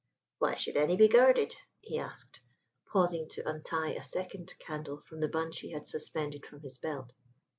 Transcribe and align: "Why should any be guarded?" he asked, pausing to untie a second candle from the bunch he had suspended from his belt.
"Why 0.39 0.55
should 0.55 0.77
any 0.77 0.95
be 0.95 1.07
guarded?" 1.07 1.55
he 1.79 1.99
asked, 1.99 2.41
pausing 2.87 3.29
to 3.33 3.47
untie 3.47 3.91
a 3.91 4.01
second 4.01 4.51
candle 4.57 4.99
from 5.01 5.19
the 5.19 5.27
bunch 5.29 5.59
he 5.59 5.73
had 5.73 5.85
suspended 5.85 6.43
from 6.43 6.61
his 6.61 6.79
belt. 6.79 7.13